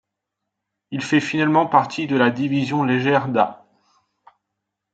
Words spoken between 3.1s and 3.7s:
d'A.